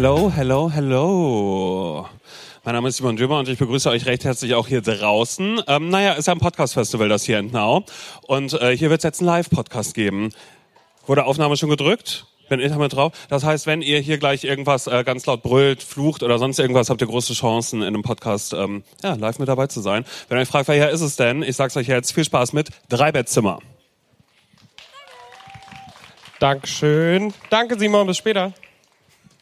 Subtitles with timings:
[0.00, 2.08] Hello, hello, hello.
[2.64, 5.60] Mein Name ist Simon Dömer und ich begrüße euch recht herzlich auch hier draußen.
[5.66, 7.84] Ähm, naja, ist ja ein Podcast-Festival, das hier in Now.
[8.26, 10.30] Und äh, hier wird es jetzt einen Live-Podcast geben.
[11.04, 12.24] Wurde Aufnahme schon gedrückt?
[12.48, 13.12] Bin ich damit drauf?
[13.28, 16.88] Das heißt, wenn ihr hier gleich irgendwas äh, ganz laut brüllt, flucht oder sonst irgendwas,
[16.88, 20.06] habt ihr große Chancen, in einem Podcast ähm, ja, live mit dabei zu sein.
[20.30, 21.42] Wenn ihr euch fragt, wer ist es denn?
[21.42, 22.12] Ich sag's euch jetzt.
[22.12, 23.58] Viel Spaß mit Drei Bettzimmer.
[26.38, 27.34] Dankeschön.
[27.50, 28.06] Danke, Simon.
[28.06, 28.54] Bis später.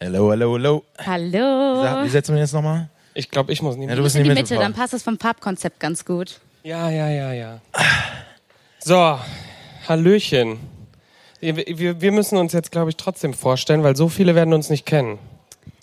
[0.00, 0.84] Hello, hello, hello.
[1.04, 2.04] Hallo.
[2.04, 2.88] Wie setzen wir jetzt nochmal?
[3.14, 3.96] Ich glaube, ich muss nicht Ja, mehr.
[3.96, 6.40] du bist in die Mitte, dann passt es vom Farbkonzept ganz gut.
[6.62, 7.60] Ja, ja, ja, ja.
[8.78, 9.18] So,
[9.88, 10.60] Hallöchen.
[11.40, 14.86] Wir, wir müssen uns jetzt, glaube ich, trotzdem vorstellen, weil so viele werden uns nicht
[14.86, 15.18] kennen.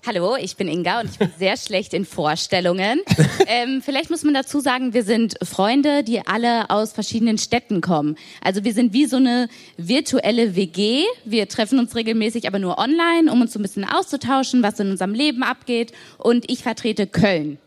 [0.08, 3.02] Hallo, ich bin Inga und ich bin sehr schlecht in Vorstellungen.
[3.48, 8.16] Ähm, vielleicht muss man dazu sagen, wir sind Freunde, die alle aus verschiedenen Städten kommen.
[8.44, 11.04] Also wir sind wie so eine virtuelle WG.
[11.24, 14.92] Wir treffen uns regelmäßig, aber nur online, um uns so ein bisschen auszutauschen, was in
[14.92, 15.92] unserem Leben abgeht.
[16.20, 17.58] Und ich vertrete Köln.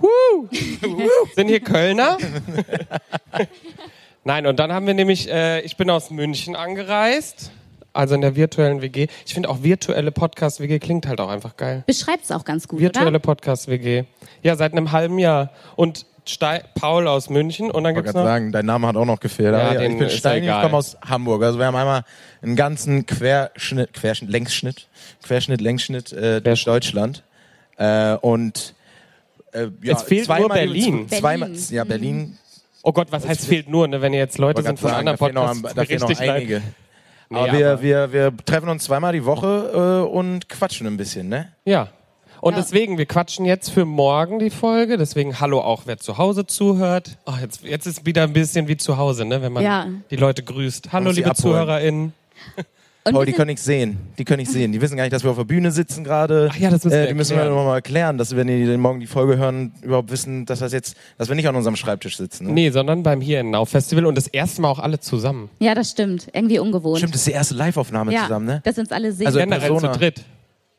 [1.34, 2.16] Sind hier Kölner?
[4.24, 7.50] Nein, und dann haben wir nämlich, äh, ich bin aus München angereist,
[7.96, 9.06] also in der virtuellen WG.
[9.24, 11.84] Ich finde auch virtuelle Podcast-WG klingt halt auch einfach geil.
[11.86, 13.20] Beschreibt es auch ganz gut, Virtuelle?
[13.20, 14.04] Podcast-WG.
[14.42, 15.50] Ja, seit einem halben Jahr.
[15.76, 18.32] Und Stei Paul aus München und dann Ich wollte gibt's gerade noch...
[18.32, 19.52] sagen, dein Name hat auch noch gefehlt.
[19.52, 21.44] Ja, ja, ich bin ist Steini, ich komme aus Hamburg.
[21.44, 22.02] Also wir haben einmal
[22.42, 24.88] einen ganzen Querschnitt, Querschnitt, Längsschnitt,
[25.22, 26.64] Querschnitt, Längsschnitt äh, durch.
[26.64, 27.22] Deutschland.
[27.78, 28.74] Äh, und
[29.52, 31.08] äh, ja, Es fehlt zweimal nur Berlin.
[31.08, 31.64] Zweimal, Berlin.
[31.70, 32.38] ja, Berlin.
[32.82, 35.18] Oh Gott, was heißt fehlt nur, ne, wenn ihr jetzt Leute sind von gerade anderen
[35.18, 35.60] sagen, da Podcasts?
[35.60, 36.62] fehlen noch, da fehlen noch richtig leid.
[37.28, 40.96] Nee, aber, wir, aber- wir, wir treffen uns zweimal die Woche äh, und quatschen ein
[40.96, 41.52] bisschen, ne?
[41.64, 41.88] Ja.
[42.40, 42.60] Und Ja.
[42.60, 44.98] deswegen, wir quatschen jetzt für morgen die Folge.
[44.98, 47.16] Deswegen hallo auch, wer zu Hause zuhört.
[47.26, 49.86] Oh, jetzt, jetzt ist wieder ein bisschen wie zu Hause, ne, wenn man Ja.
[50.10, 50.92] die Leute grüßt.
[50.92, 51.36] Hallo, liebe abholen.
[51.54, 52.12] ZuhörerInnen.
[53.06, 53.98] Und Paul, wir die können nichts sehen.
[54.18, 54.72] Die können nichts sehen.
[54.72, 56.48] Die wissen gar nicht, dass wir auf der Bühne sitzen gerade.
[56.50, 57.56] Ach ja, das müssen wir äh, Die müssen wir erklären.
[57.56, 60.96] noch mal erklären, dass wenn die morgen die Folge hören, überhaupt wissen, dass das jetzt,
[61.16, 62.48] dass wir nicht an unserem Schreibtisch sitzen.
[62.48, 62.52] Ne?
[62.52, 65.50] Nee, sondern beim Hier in Now Festival und das erste Mal auch alle zusammen.
[65.60, 66.26] Ja, das stimmt.
[66.32, 66.98] Irgendwie ungewohnt.
[66.98, 68.60] Stimmt, das ist die erste Live-Aufnahme ja, zusammen, ne?
[68.64, 69.26] dass uns alle sehen.
[69.28, 69.92] Also- Generell Persona.
[69.92, 70.24] zu dritt.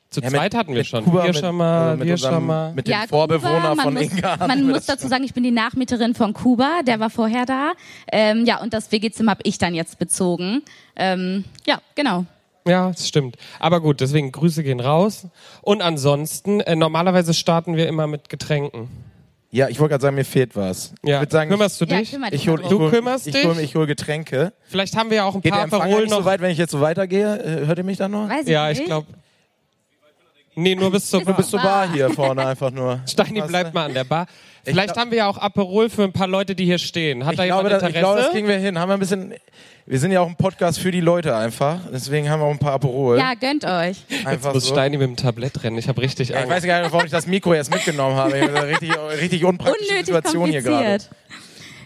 [0.10, 1.04] Zu Ja, mit- zweit hatten wir schon.
[1.04, 2.74] Kuba, wir mit- schon mal, also mit wir unserem- schon mal.
[2.74, 4.48] Mit dem Ja, Vorbewohner Kuba, man von muss, Inga.
[4.48, 7.74] Man muss dazu sagen, ich bin die Nachmieterin von Kuba, der war vorher da.
[8.12, 10.62] Ähm, ja, und das WG-Zimmer habe ich dann jetzt bezogen.
[10.96, 12.26] Ähm, ja, genau.
[12.66, 13.36] Ja, das stimmt.
[13.60, 15.28] Aber gut, deswegen Grüße gehen raus.
[15.62, 18.90] Und ansonsten, äh, normalerweise starten wir immer mit Getränken.
[19.52, 20.94] Ja, ich wollte gerade sagen, mir fehlt was.
[21.04, 21.16] Ja.
[21.16, 22.12] Ich würde sagen, Kümmerst du Ja, dich?
[22.12, 23.46] kümmere dich ich hol, ich Du hol, kümmerst ich dich?
[23.46, 24.52] Hol, ich hol Getränke.
[24.64, 26.26] Vielleicht haben wir ja auch ein Geht der paar ja Aperol nicht so noch.
[26.26, 27.62] weit, wenn ich jetzt so weitergehe?
[27.64, 28.28] Äh, Hört ihr mich dann noch?
[28.30, 28.80] Weiß Ja, nicht.
[28.82, 29.08] ich glaube.
[30.60, 33.00] Nee, nur bis zur Bis Bis zur Bar hier vorne einfach nur.
[33.08, 34.26] Steini bleibt mal an der Bar.
[34.64, 37.26] Vielleicht glaub- haben wir ja auch Aperol für ein paar Leute, die hier stehen.
[37.26, 37.98] Hat Ich da jemand glaube, das, Interesse?
[37.98, 38.78] ich glaube, das kriegen wir hin.
[38.80, 39.34] Haben wir ein bisschen.
[39.86, 41.78] Wir sind ja auch ein Podcast für die Leute einfach.
[41.94, 43.18] Deswegen haben wir auch ein paar Aperol.
[43.20, 43.98] Ja, gönnt euch.
[44.26, 44.74] einfach muss so.
[44.74, 45.78] Steini mit dem Tablett rennen.
[45.78, 46.52] Ich habe richtig Ja, ich Angst.
[46.58, 48.38] weiß gar nicht, warum ich das Mikro jetzt mitgenommen habe.
[48.38, 48.92] Ich habe eine richtig,
[49.22, 50.98] richtig unpraktische Unnötig Situation hier gerade.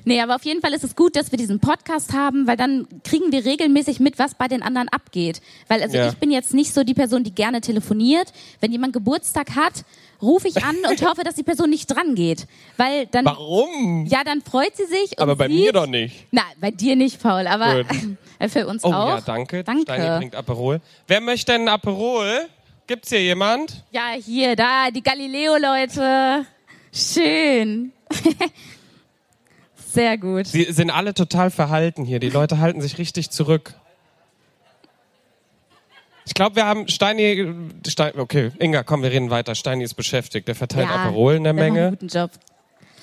[0.05, 2.87] Nee, aber auf jeden Fall ist es gut, dass wir diesen Podcast haben, weil dann
[3.03, 5.41] kriegen wir regelmäßig mit, was bei den anderen abgeht.
[5.67, 6.09] Weil also Ja.
[6.09, 8.33] ich bin jetzt nicht so die Person, die gerne telefoniert.
[8.59, 9.83] Wenn jemand Geburtstag hat,
[10.21, 12.47] rufe ich an und hoffe, dass die Person nicht dran geht.
[12.77, 14.05] Weil dann, Warum?
[14.07, 15.19] ja, dann freut sie sich.
[15.19, 16.25] Aber bei sieht, mir doch nicht.
[16.31, 17.83] Na, bei dir nicht, Paul, aber
[18.49, 19.07] für uns Oh auch.
[19.09, 19.63] ja, danke.
[19.63, 19.83] Danke.
[19.83, 20.81] Steini bringt Aperol.
[21.07, 22.47] Wer möchte denn ein Aperol?
[22.87, 23.83] Gibt's hier jemand?
[23.91, 26.45] Ja, hier, da, die Galileo-Leute.
[26.91, 27.93] Schön.
[29.93, 30.47] Sehr gut.
[30.47, 32.19] Sie sind alle total verhalten hier.
[32.19, 33.73] Die Leute halten sich richtig zurück.
[36.25, 37.53] Ich glaube, wir haben Steini,
[37.87, 39.53] Stein, okay, Inga, komm, wir reden weiter.
[39.55, 40.47] Steini ist beschäftigt.
[40.47, 41.87] Der verteilt Aperol in der Menge.
[41.87, 42.31] einen guten Job.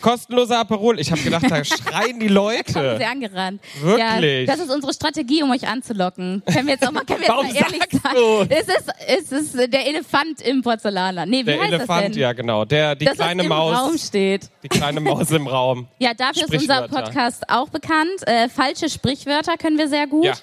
[0.00, 0.98] Kostenloser Aperol.
[1.00, 2.96] Ich habe gedacht, da schreien die Kommen Leute.
[2.98, 3.60] sie angerannt.
[3.80, 4.48] Wirklich?
[4.48, 6.42] Ja, das ist unsere Strategie, um euch anzulocken.
[6.52, 8.46] Können wir jetzt auch mal, können wir Warum jetzt mal ehrlich sein?
[8.50, 11.30] Es ist, es ist der Elefant im Porzellanladen.
[11.30, 12.20] Nee, wie Der heißt das Elefant, denn?
[12.22, 12.64] ja genau.
[12.64, 14.06] Der, die Dass kleine das im Raum Maus.
[14.06, 14.48] steht.
[14.62, 15.86] Die kleine Maus im Raum.
[15.98, 16.88] Ja, dafür ist unser.
[16.88, 18.26] Podcast auch bekannt.
[18.26, 20.24] Äh, falsche Sprichwörter können wir sehr gut.
[20.24, 20.34] Ja.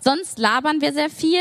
[0.00, 1.40] Sonst labern wir sehr viel.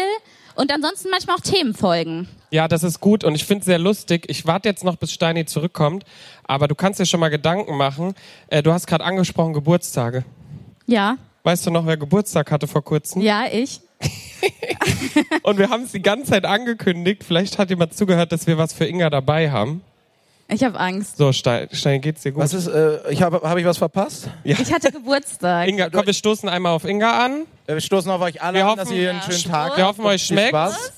[0.56, 2.28] Und ansonsten manchmal auch Themenfolgen.
[2.52, 4.26] Ja, das ist gut und ich finde es sehr lustig.
[4.28, 6.04] Ich warte jetzt noch, bis Steini zurückkommt,
[6.44, 8.14] aber du kannst dir schon mal Gedanken machen.
[8.48, 10.26] Äh, du hast gerade angesprochen Geburtstage.
[10.86, 13.22] Ja, Weißt du noch, wer Geburtstag hatte vor kurzem?
[13.22, 13.82] ja, ich.
[15.44, 17.24] Und wir haben es die ganze Zeit angekündigt.
[17.24, 19.82] Vielleicht hat jemand zugehört, dass wir was für Inga dabei haben.
[20.54, 21.16] Ich habe Angst.
[21.18, 22.44] So, Stein, Stein geht's dir gut?
[22.44, 24.30] Was ist, äh, ich habe hab ich was verpasst?
[24.44, 25.68] Ich hatte Geburtstag.
[25.68, 27.46] Inga, komm, wir stoßen einmal auf Inga an.
[27.68, 29.32] Wir stoßen auf euch alle Wir an, hoffen- dass ihr einen Ja.
[29.32, 30.24] schönen Tag Wir hoffen, euch.
[30.26, 30.92] Spaß.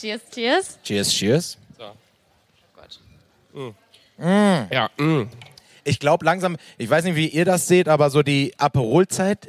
[0.00, 0.78] Cheers, cheers.
[0.82, 1.58] Cheers, cheers.
[4.18, 5.28] Ja, mm.
[5.84, 9.46] Ich glaube langsam, ich weiß nicht, wie ihr das seht, aber so die Aperolzeit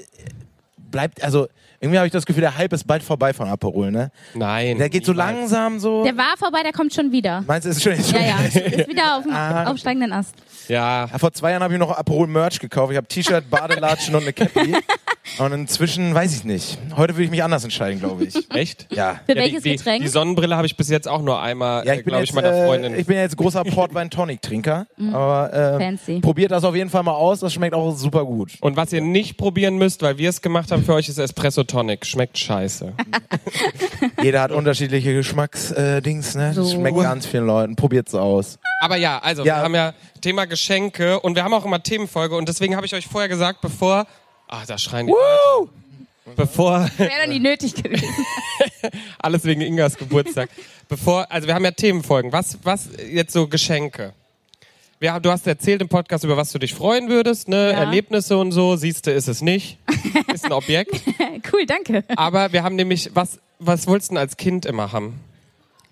[0.78, 1.48] bleibt, also
[1.80, 4.12] irgendwie habe ich das Gefühl, der Hype ist bald vorbei von Aperol, ne?
[4.34, 4.78] Nein.
[4.78, 5.36] Der geht so niemals.
[5.36, 6.04] langsam so.
[6.04, 7.44] Der war vorbei, der kommt schon wieder.
[7.46, 9.66] Meinst du, ist schon, ist schon Ja, ja, ist wieder auf dem Ah.
[9.72, 10.34] aufsteigenden Ast.
[10.68, 12.92] Ja, vor zwei Jahren habe ich noch Aperol Merch gekauft.
[12.92, 14.76] Ich habe T-Shirt, Badelatschen und eine Cappy.
[15.40, 16.78] Und inzwischen weiß ich nicht.
[16.96, 18.50] Heute würde ich mich anders entscheiden, glaube ich.
[18.56, 18.88] echt?
[18.94, 19.20] Ja.
[19.26, 20.02] Für Ja, welches die, die, Getränk?
[20.02, 22.30] Die Sonnenbrille habe ich bis jetzt auch nur einmal, Ja, äh, ich bin, glaube jetzt,
[22.30, 22.94] ich, meiner Freundin.
[22.94, 23.64] äh, ich bin ja jetzt großer
[24.18, 24.88] Portwein-Tonic-Trinker.
[25.12, 26.20] Aber äh, Fancy.
[26.22, 27.42] probiert das auf jeden Fall mal aus.
[27.42, 28.54] Das schmeckt auch super gut.
[28.62, 31.64] Und was ihr nicht probieren müsst, weil wir es gemacht haben für euch, ist Espresso
[31.68, 32.06] Tonic.
[32.06, 32.94] Schmeckt scheiße.
[34.24, 36.36] Jeder hat unterschiedliche Geschmacksdings.
[36.36, 36.54] Äh, ne?
[36.56, 36.76] Das So.
[36.76, 37.76] schmeckt ganz vielen Leuten.
[37.76, 38.58] Probiert's aus.
[38.82, 39.58] Aber ja, also Ja.
[39.58, 42.94] wir haben ja Thema Geschenke und wir haben auch immer Themenfolge und deswegen habe ich
[42.96, 44.08] euch vorher gesagt, bevor...
[44.48, 45.72] Ah, da schreien die Leute.
[46.36, 46.90] Bevor...
[46.98, 48.08] Wäre dann nie nötig gewesen.
[49.20, 50.50] Alles wegen Ingas Geburtstag.
[50.90, 52.32] Bevor, also wir haben ja Themenfolgen.
[52.32, 54.14] Was, was jetzt so Geschenke?
[55.00, 57.72] Wir, du hast erzählt im Podcast, über was du dich freuen würdest, ne?
[57.72, 57.80] Ja.
[57.84, 58.76] Erlebnisse und so.
[58.78, 59.78] Siehst du, ist es nicht.
[60.34, 61.02] Ist ein Objekt.
[61.54, 62.04] cool, danke.
[62.16, 65.20] Aber wir haben nämlich, was, was wolltest du denn als Kind immer haben?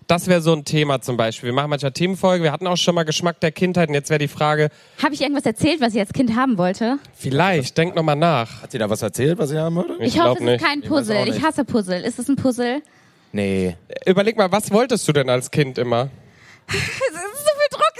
[0.08, 1.48] Das wäre so ein Thema zum Beispiel.
[1.48, 2.42] Wir machen manchmal Themenfolgen.
[2.44, 3.88] Wir hatten auch schon mal Geschmack der Kindheit.
[3.88, 4.70] Und jetzt wäre die Frage,
[5.02, 6.98] Habe ich irgendwas erzählt, was ich als Kind haben wollte?
[7.14, 8.62] vielleicht, denk noch mal nach.
[8.62, 9.96] Hat sie da was erzählt, was sie haben würde?
[10.00, 11.28] Ich, glaub hoffe, es ist kein Ich Puzzle.
[11.28, 11.44] Ich nicht.
[11.44, 12.02] hasse Puzzle.
[12.02, 12.82] Ist es ein Puzzle?
[13.32, 13.76] Nee.
[14.04, 16.08] Überleg mal, was wolltest du denn als Kind immer?
[16.68, 17.92] Es ist so viel Druck,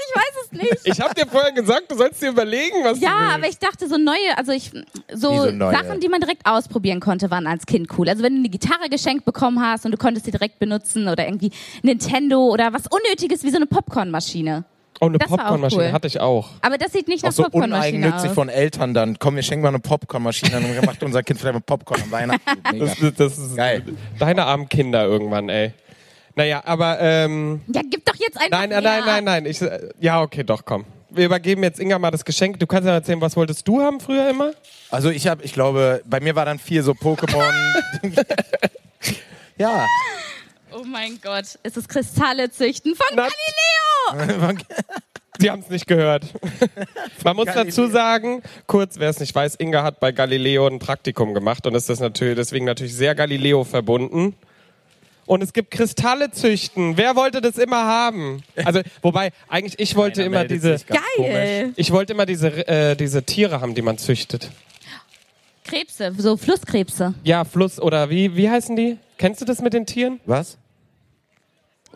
[0.60, 0.98] ich weiß es nicht.
[0.98, 3.88] Ich habe dir vorher gesagt, du sollst dir überlegen, was du Ja, aber ich dachte
[3.88, 4.70] so neue, also ich
[5.12, 5.72] so so neue?
[5.72, 8.08] Sachen, die man direkt ausprobieren konnte, waren als Kind cool.
[8.08, 11.24] Also wenn du eine Gitarre geschenkt bekommen hast und du konntest sie direkt benutzen oder
[11.26, 11.50] irgendwie
[11.82, 14.64] Nintendo oder was Unnötiges wie so eine Popcornmaschine.
[14.98, 15.92] Oh, eine auch Popcornmaschine cool.
[15.92, 16.48] hatte ich auch.
[16.62, 18.34] Aber das sieht nicht Auch nach so Popcornmaschine uneigennützig aus.
[18.34, 19.18] von Eltern dann.
[19.18, 22.40] Komm, wir schenken mal eine Popcornmaschine, dann macht unser Kind vielleicht mal Popcorn am Weihnachten.
[22.78, 23.82] Das, das ist Geil.
[24.18, 25.72] deine armen Kinder irgendwann, ey.
[26.36, 28.80] Naja, aber ähm, ja, gib doch jetzt einfach nein, mehr.
[28.82, 29.46] nein, nein, nein.
[29.46, 30.84] Ich, äh, ja, okay, doch, komm.
[31.08, 32.60] Wir übergeben jetzt Inga mal das Geschenk.
[32.60, 34.52] Du kannst ja erzählen, was wolltest du haben früher immer?
[34.90, 37.52] Also ich habe, ich glaube, bei mir war dann viel so Pokémon.
[39.58, 39.86] ja.
[40.72, 43.28] Oh mein Gott, es ist Kristalle züchten von Na-
[44.10, 44.58] Galileo.
[45.38, 46.24] Sie haben es nicht gehört.
[47.24, 47.64] Man muss Galileo.
[47.64, 51.74] dazu sagen, kurz, wer es nicht weiß, Inga hat bei Galileo ein Praktikum gemacht und
[51.74, 54.34] ist das natürlich, deswegen natürlich sehr Galileo verbunden.
[55.26, 56.96] Und es gibt Kristalle züchten.
[56.96, 58.42] Wer wollte das immer haben?
[58.54, 61.72] Also, wobei, eigentlich, ich wollte Einer immer diese, Geil.
[61.76, 64.50] ich wollte immer diese, äh, diese Tiere haben, die man züchtet.
[65.64, 67.14] Krebse, so Flusskrebse.
[67.24, 68.98] Ja, Fluss oder wie, wie heißen die?
[69.18, 70.20] Kennst du das mit den Tieren?
[70.24, 70.58] Was?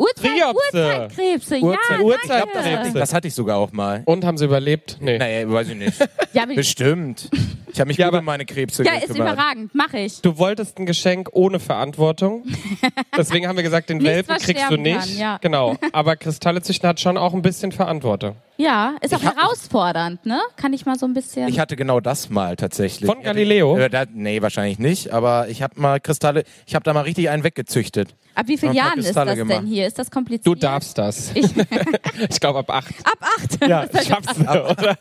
[0.01, 0.55] Urzeit.
[0.55, 2.05] Urzeitkrebse, ja, Urzeit- danke.
[2.05, 2.99] Urzeitkrebse.
[2.99, 4.03] Das hatte ich sogar auch mal.
[4.07, 4.97] Und haben sie überlebt?
[5.01, 5.19] Nee.
[5.19, 5.99] Naja, weiß ich nicht.
[6.33, 7.29] Ja, Bestimmt.
[7.73, 10.21] Ich habe mich Ja, gut aber- um meine Krebse ja, ist überragend, mache ich.
[10.23, 12.45] Du wolltest ein Geschenk ohne Verantwortung.
[13.17, 14.97] Deswegen haben wir gesagt, den Welpen kriegst du nicht.
[15.01, 15.39] kann, ja.
[15.41, 15.77] Genau.
[15.93, 18.37] Aber Kristalle züchten hat schon auch ein bisschen Verantwortung.
[18.59, 20.41] Ja, ist auch hab- herausfordernd, ne?
[20.57, 21.49] Kann ich mal so ein bisschen.
[21.49, 23.11] Ich hatte genau das mal tatsächlich.
[23.11, 23.77] Von Galileo?
[23.77, 25.13] Äh, da, nee, wahrscheinlich nicht.
[25.13, 28.15] Aber ich habe mal Kristalle, ich habe da mal richtig einen weggezüchtet.
[28.37, 29.59] Ab wie vielen Jahren ist das gemacht.
[29.63, 29.87] denn hier?
[29.91, 30.47] Ist das kompliziert?
[30.47, 31.33] Du darfst das.
[31.35, 31.47] Ich,
[32.31, 32.95] Ich glaube ab acht.
[33.05, 33.67] ab acht.
[33.69, 34.97] Ja, schaffst du, oder?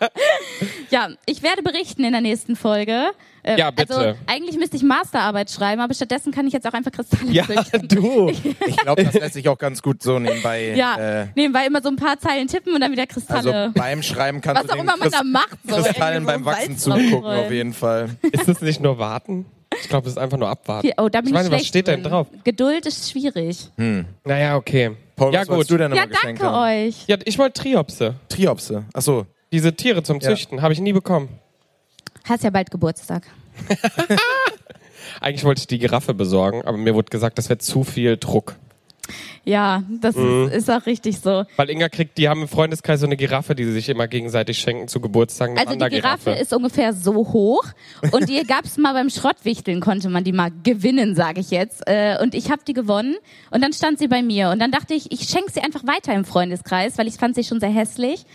[0.90, 3.12] Ja, ich werde berichten in der nächsten Folge.
[3.44, 3.96] Äh, Ja, bitte.
[3.96, 7.46] Also eigentlich müsste ich Masterarbeit schreiben, aber stattdessen kann ich jetzt auch einfach Kristalle Ja,
[7.46, 7.88] züchten.
[7.88, 8.30] du.
[8.30, 10.74] Ich glaube, das lässt sich auch ganz gut so nebenbei.
[10.76, 13.72] Ja, Äh, nebenbei immer so ein paar Zeilen tippen und dann wieder also Kristalle.
[13.76, 15.58] beim Schreiben kannst was du auch den immer man da macht.
[15.68, 18.10] So Kristallen beim Wachsen zugucken, auf jeden Fall.
[18.32, 19.46] Ist das nicht nur warten?
[19.82, 20.88] Ich glaube, das ist einfach nur abwarten.
[20.88, 22.12] Hier, oh, da bin ich ich, meine, was schlecht steht denn drin.
[22.12, 22.28] drauf?
[22.44, 23.70] Geduld ist schwierig.
[24.26, 24.92] Naja, okay.
[25.16, 25.70] Paul, ja, was gut.
[25.72, 26.88] du denn Ja, danke haben?
[26.88, 27.06] euch.
[27.08, 28.16] Ja, ich wollte Triopse.
[28.30, 28.86] Triopse.
[28.94, 29.26] Achso.
[29.52, 30.30] Diese Tiere zum Ja.
[30.30, 30.62] Züchten.
[30.62, 31.30] Habe ich nie bekommen.
[32.24, 33.24] Hast ja bald Geburtstag.
[35.22, 38.56] Eigentlich wollte ich die Giraffe besorgen, aber mir wurde gesagt, das wäre zu viel Druck.
[39.50, 40.48] Ja, das Mhm.
[40.50, 41.44] ist, ist auch richtig so.
[41.56, 44.60] Weil Inga kriegt, die haben im Freundeskreis so eine Giraffe, die sie sich immer gegenseitig
[44.60, 45.58] schenken zu Geburtstagen.
[45.58, 45.90] Also die.
[45.90, 47.64] Giraffe ist ungefähr so hoch
[48.12, 51.82] und die gab's mal beim Schrottwichteln, konnte man die mal gewinnen, sage ich jetzt.
[51.88, 53.16] Äh, Und ich habe die gewonnen
[53.50, 56.14] und dann stand sie bei mir und dann dachte ich, ich schenke sie einfach weiter
[56.14, 58.26] im Freundeskreis, weil ich fand sie schon sehr hässlich.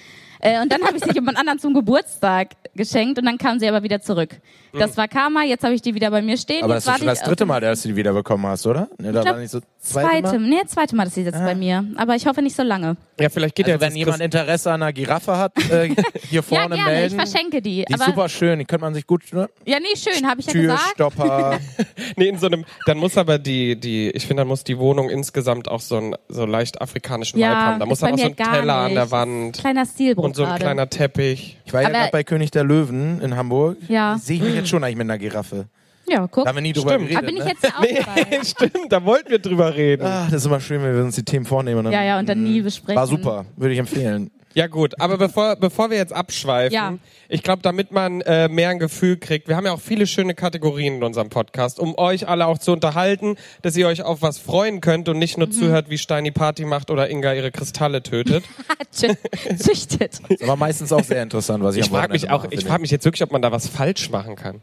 [0.44, 3.66] Äh, Und dann habe ich sie jemand anderen zum Geburtstag geschenkt und dann kam sie
[3.68, 4.30] aber wieder zurück.
[4.76, 6.64] Das war Karma, jetzt habe ich die wieder bei mir stehen.
[6.64, 8.44] Aber jetzt das ist schon das ich dritte auf- Mal, dass du die wieder bekommen
[8.46, 8.88] hast, oder?
[8.98, 10.40] Ne, da glaub, war nicht so Zweite, Mal?
[10.40, 11.84] nee, zweite Mal, dass sie jetzt bei mir.
[11.96, 12.96] Aber ich hoffe nicht so lange.
[13.20, 15.88] Ja, vielleicht geht Also ja wenn jetzt jemand das Interesse an einer Giraffe hat, äh,
[16.28, 17.16] hier Ja, vorne gerne, melden.
[17.20, 17.84] ich verschenke die.
[17.84, 19.48] Die ist aber super schön, die könnte man sich gut, ne?
[19.64, 20.96] ja, nee, schön, habe ich ja gesagt.
[20.96, 21.60] Türstopper.
[22.16, 25.10] Nee, in so einem, dann muss aber die, die, ich finde, dann muss die Wohnung
[25.10, 27.80] insgesamt auch so einen so leicht afrikanischen Vibe Ja, haben.
[27.80, 28.96] Da muss ist bei dann auch so mir ein gar Teller an nicht.
[28.96, 30.64] der Wand Kleiner Stilbruch und so ein gerade.
[30.64, 31.58] kleiner Teppich.
[31.64, 33.76] Ich war ja Aber- gerade bei König der Löwen in Hamburg.
[33.88, 34.16] Ja.
[34.18, 35.66] Sehe ich mich jetzt schon eigentlich mit einer Giraffe.
[36.06, 36.44] Ja, guck.
[36.44, 37.08] Da haben wir nie drüber Stimmt.
[37.08, 37.22] geredet.
[37.22, 37.50] Da bin ich ne?
[37.50, 38.44] jetzt auch dabei.
[38.44, 40.04] Stimmt, da wollten wir drüber reden.
[40.04, 41.78] Ah, das ist immer schön, wenn wir uns die Themen vornehmen.
[41.78, 42.96] und dann- Ja, ja, und dann nie besprechen.
[42.96, 44.30] War super, würde ich empfehlen.
[44.54, 46.94] Ja gut, aber bevor, bevor wir jetzt abschweifen, Ja.
[47.28, 50.34] ich glaube, damit man äh, mehr ein Gefühl kriegt, wir haben ja auch viele schöne
[50.34, 54.38] Kategorien in unserem Podcast, um euch alle auch zu unterhalten, dass ihr euch auf was
[54.38, 58.44] freuen könnt und nicht nur zuhört, wie Steini Party macht oder Inga ihre Kristalle tötet.
[58.92, 60.20] Züchtet.
[60.28, 62.64] Das war meistens auch sehr interessant, was ich, Ich am frage mich auch, mache, ich
[62.64, 64.60] frage mich jetzt wirklich, ob man da was falsch machen kann.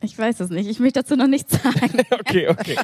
[0.00, 0.68] Ich weiß es nicht.
[0.68, 2.00] Ich möchte dazu noch nichts sagen.
[2.10, 2.76] Okay, okay.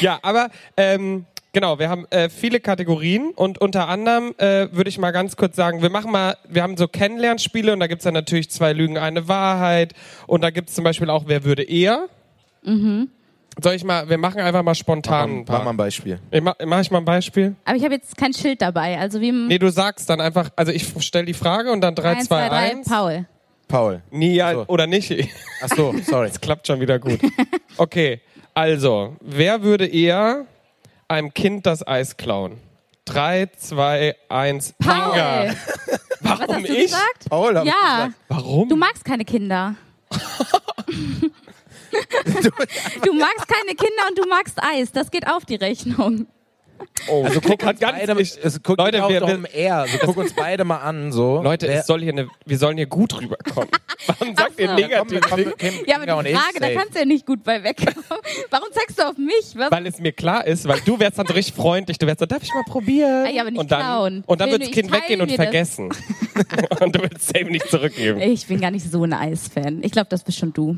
[0.00, 4.98] ja, aber ähm, genau, wir haben äh, viele Kategorien und unter anderem äh, würde ich
[4.98, 8.12] mal ganz kurz sagen, wir machen mal, wir haben so Kennenlernspiele und da gibt's dann
[8.14, 9.94] natürlich zwei Lügen, eine Wahrheit
[10.26, 12.08] und da gibt's zum Beispiel auch, wer würde eher?
[13.62, 15.72] Soll ich mal, wir machen einfach mal spontan ein Mach, mach mal paar.
[15.72, 16.18] ein Beispiel.
[16.30, 17.54] Ich mach, mach ich mal ein Beispiel?
[17.64, 18.98] Aber ich habe jetzt kein Schild dabei.
[18.98, 22.08] Also wie Nee, du sagst dann einfach, also ich stell die Frage und dann 3,
[22.16, 22.88] 1, 2, 2, 3, 1.
[22.88, 23.26] Paul.
[23.68, 24.02] Paul.
[24.10, 24.64] Nee, ja, So.
[24.66, 25.12] oder nicht.
[25.62, 26.28] Ach so, sorry.
[26.34, 27.20] Das klappt schon wieder gut.
[27.76, 28.20] Okay,
[28.54, 30.46] also, wer würde eher
[31.14, 32.58] einem Kind das Eis klauen?
[33.04, 34.74] Drei, zwei, eins.
[34.78, 35.12] Paul!
[35.14, 35.46] Inga.
[36.20, 36.82] Was Warum hast du ich?
[36.84, 37.28] gesagt?
[37.28, 38.20] Paul, hab ich Ja, gesagt.
[38.28, 38.68] Warum?
[38.68, 39.74] du magst keine Kinder.
[43.02, 44.92] du magst keine Kinder und du magst Eis.
[44.92, 46.26] Das geht auf die Rechnung.
[47.08, 49.76] oh, also guck Uns ganz beide, ich, es, guck, Leute, wir, wir, wir, um er.
[49.78, 51.12] Also, guck uns beide mal an.
[51.12, 51.42] So.
[51.42, 53.68] Leute, Wer- es soll hier eine, wir sollen hier gut rüberkommen.
[54.06, 55.20] Warum sagt ihr negativ?
[55.86, 58.04] Ja, aber die Frage, da kannst du ja nicht gut bei wegkommen.
[58.50, 59.54] Warum zeigst du auf mich?
[59.54, 59.70] Was?
[59.70, 62.26] Weil es mir klar ist, weil du wärst dann so richtig freundlich, du wärst so,
[62.26, 63.26] darf ich mal probieren?
[63.26, 64.24] Ah, ja, aber nicht und dann, klauen.
[64.26, 65.90] Und dann wird das Kind weggehen und vergessen.
[66.80, 68.20] und du willst es eben nicht zurückgeben.
[68.20, 69.82] Ich bin gar nicht so ein Eisfan.
[69.82, 70.76] Ich glaube, das bist schon du.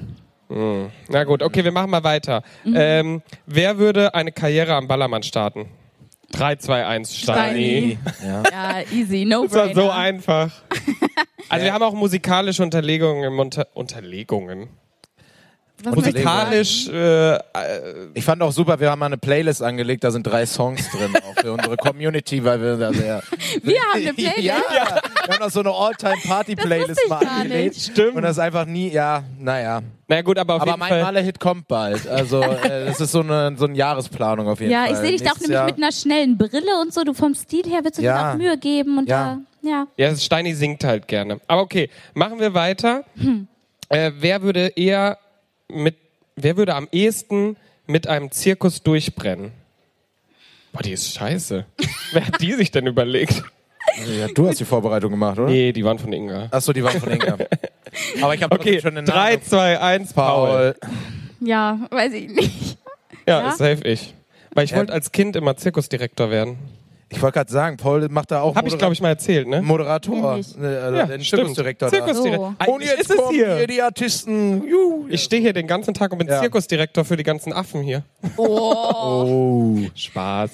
[0.48, 2.42] Na gut, okay, wir machen mal weiter.
[2.64, 2.74] Mhm.
[2.76, 5.68] Ähm, wer würde eine Karriere am Ballermann starten?
[6.32, 7.98] 3, 2, 1, Steini.
[8.24, 8.42] Ja.
[8.50, 10.50] Ja, easy, no Das war so einfach.
[11.48, 14.68] Also wir haben auch musikalische Unterlegungen im Unter Unterlegungen.
[15.82, 17.40] Was Musikalisch äh, äh,
[18.14, 21.12] Ich fand auch super, wir haben mal eine Playlist angelegt, da sind drei Songs drin,
[21.16, 23.22] auch für unsere Community, weil wir da sehr.
[23.62, 24.38] Wir haben eine Playlist.
[24.42, 24.54] Ja,
[25.26, 27.74] wir haben auch so eine All-Time-Party-Playlist mal gar angelegt.
[27.74, 27.90] nicht.
[27.92, 28.16] Stimmt.
[28.16, 29.82] Und das ist einfach nie, ja, naja.
[30.08, 31.02] naja gut, aber auf Aber jeden mein Fall.
[31.02, 32.08] Maler-Hit kommt bald.
[32.08, 34.92] Also, äh, das ist so eine, so eine Jahresplanung auf jeden Ja, Fall.
[34.92, 37.04] ich sehe dich da auch nämlich Jahr- mit einer schnellen Brille und so.
[37.04, 38.32] Du vom Stil her willst du dir Ja.
[38.32, 39.38] auch Mühe geben und Ja.
[39.62, 39.86] da, ja.
[39.98, 41.38] Ja, Steini singt halt gerne.
[41.46, 43.04] Aber okay, machen wir weiter.
[43.88, 45.18] Äh, wer würde eher
[45.70, 45.96] mit,
[46.36, 47.56] wer würde am ehesten
[47.86, 49.52] mit einem Zirkus durchbrennen?
[50.72, 51.64] Boah, die ist scheiße.
[52.12, 53.42] wer hat die sich denn überlegt?
[54.18, 55.48] Ja, du hast die Vorbereitung gemacht, oder?
[55.48, 56.48] Nee, die waren von Inga.
[56.50, 57.38] Achso, die waren von Inga.
[58.20, 59.42] Aber ich habe Okay, schon den 3, Namen.
[59.42, 60.74] 2, 1, Paul.
[60.74, 60.90] Paul.
[61.40, 62.78] Ja, weiß ich nicht.
[63.26, 63.50] Ja, Ja?
[63.52, 64.14] safe ich.
[64.54, 64.78] Weil ich Ja.
[64.78, 66.58] wollte als Kind immer Zirkusdirektor werden.
[67.08, 69.62] Ich wollte gerade sagen, Paul macht da auch Habe ich, glaube ich, mal erzählt, ne?
[69.62, 71.18] Moderator, äh, also Ja.
[71.20, 72.56] Zirkusdirektor Zirkusdirektor.
[72.66, 72.72] So.
[72.72, 73.56] Und jetzt ist es hier.
[73.56, 74.66] hier die Artisten.
[74.66, 75.06] Juhu.
[75.08, 76.40] Ich stehe hier den ganzen Tag und bin Ja.
[76.40, 78.02] Zirkusdirektor für die ganzen Affen hier.
[78.36, 79.78] Oh.
[79.94, 80.50] Spaß.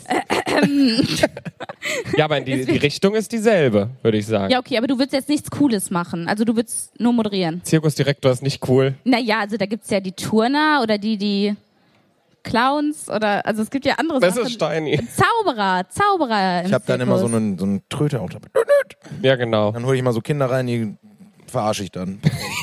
[2.16, 4.52] ja, aber die, die Richtung ist dieselbe, würde ich sagen.
[4.52, 6.28] Ja, okay, aber du willst jetzt nichts Cooles machen.
[6.28, 7.62] Also du willst nur moderieren.
[7.64, 8.94] Zirkusdirektor ist nicht cool.
[9.04, 11.56] Naja, also da gibt's ja die Turner oder die, die
[12.42, 14.46] Clowns oder, also es gibt ja andere Das Sachen.
[14.46, 15.00] ist Steini.
[15.08, 16.60] Zauberer, Zauberer.
[16.60, 17.36] Im Ich habe dann immer so Zirkus.
[17.36, 18.48] einen, so einen Tröter auch dabei.
[19.22, 19.72] Ja, genau.
[19.72, 20.96] Dann hole ich mal so Kinder rein, die
[21.46, 22.20] verarsche ich dann.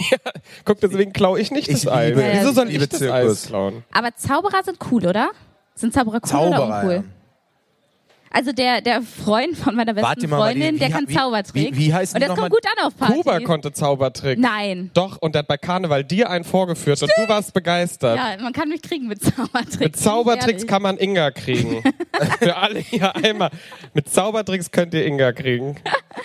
[0.65, 2.09] Guck, deswegen klaue ich nicht Ich das Eis.
[2.09, 3.31] liebe- Wieso soll liebe ich das Zirkus.
[3.43, 3.83] Eis klauen?
[3.91, 5.29] Aber Zauberer sind cool, oder?
[5.75, 6.75] Sind Zauberer cool oder Zauberer.
[6.81, 7.03] uncool?
[8.31, 11.15] Also der, der Freund von meiner besten Warte mal, Freundin, wie- der wie- kann wie-
[11.15, 11.75] Zaubertrick.
[11.75, 12.49] wie- wie heißen Und die das kommt nochmal?
[12.49, 13.15] gut an auf Partys.
[13.17, 14.37] Kuba konnte Zaubertrick.
[14.39, 14.91] Nein.
[14.93, 18.17] Doch, und der hat bei Karneval dir einen vorgeführt und du warst begeistert.
[18.17, 19.79] Ja, man kann mich kriegen mit Zaubertricks.
[19.79, 21.83] Mit Zaubertricks kann man Inga kriegen.
[22.39, 23.49] Für alle hier einmal.
[23.93, 25.77] Mit Zaubertricks könnt ihr Inga kriegen.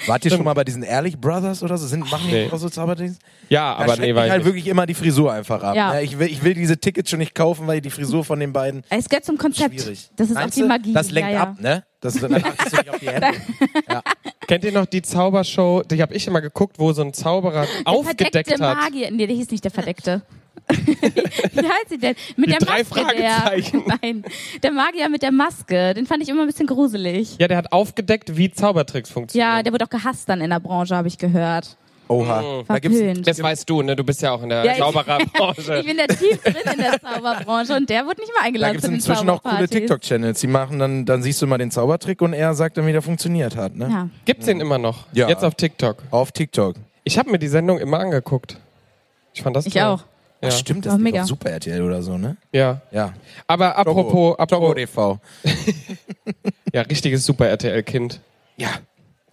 [0.06, 1.86] Wart ihr schon mal bei diesen Ehrlich Brothers oder so?
[1.86, 2.48] Sind, machen die Nee.
[2.50, 3.18] auch so Zaubertricks?
[3.48, 4.46] Ja, Da aber nee, mich war ich halt nicht.
[4.46, 5.74] wirklich immer die Frisur einfach ab.
[5.76, 5.94] Ja.
[5.94, 6.00] Ja.
[6.00, 8.82] ich, will, ich will diese Tickets schon nicht kaufen, weil die Frisur von den beiden
[8.90, 9.80] Es gehört zum Konzept.
[9.80, 10.10] schwierig.
[10.16, 10.68] Das ist Meinst auch die du?
[10.68, 10.92] Magie.
[10.92, 11.42] Das lenkt ja, ja.
[11.42, 11.84] ab, ne?
[12.04, 13.28] Das, dann achtest du nicht auf die Hände.
[14.46, 15.82] Kennt ihr noch die Zaubershow?
[15.90, 18.76] Die habe ich immer geguckt, wo so ein Zauberer Der aufgedeckt verdeckte hat.
[18.76, 19.10] Magier.
[19.10, 20.20] Nee, der hieß nicht der Verdeckte.
[20.68, 22.14] Wie heißt sie denn?
[22.36, 22.94] Mit Die der drei Maske.
[22.94, 23.84] Fragezeichen.
[23.86, 24.24] Der, nein,
[24.62, 25.94] der Magier mit der Maske.
[25.94, 27.36] Den fand ich immer ein bisschen gruselig.
[27.38, 29.56] Ja, der hat aufgedeckt, wie Zaubertricks funktionieren.
[29.56, 31.78] Ja, der wurde auch gehasst dann in der Branche, habe ich gehört.
[32.08, 32.64] Oha.
[32.68, 33.26] Da gibt's, Verpönt.
[33.26, 33.96] das weißt du, ne?
[33.96, 35.78] Du bist ja auch in der Ja, ich- Zaubererbranche.
[35.80, 38.72] Ich bin da tief drin in der Zauberbranche und der wurde nicht mal da eingeladen
[38.72, 39.68] gibt's zu den inzwischen auch coole.
[39.68, 40.40] TikTok-Channels.
[40.40, 43.02] Die machen dann, dann siehst du mal den Zaubertrick und er sagt dann, wie der
[43.02, 43.88] funktioniert hat, ne?
[43.90, 44.08] Ja.
[44.26, 45.06] Gibt's den immer noch?
[45.12, 45.28] Ja.
[45.28, 45.96] Jetzt auf TikTok.
[46.10, 46.76] Auf TikTok.
[47.04, 48.58] Ich habe mir die Sendung immer angeguckt.
[49.32, 49.82] Ich fand das Ich toll.
[49.82, 50.00] auch.
[50.42, 50.50] Ja.
[50.52, 52.36] Ach, stimmt, das ist Super RTL oder so, ne?
[52.52, 52.82] Ja.
[52.90, 53.14] Ja.
[53.46, 55.18] Aber apropos, Togo apropos, TV.
[56.72, 58.20] ja, richtiges Super RTL-Kind.
[58.56, 58.68] Ja.